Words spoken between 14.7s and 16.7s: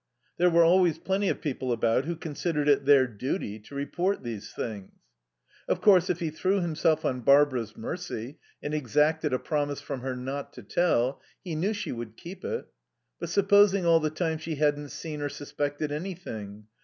seen or suspected anything?